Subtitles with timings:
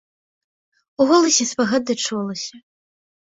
[1.03, 2.55] У голасе спагада чулася.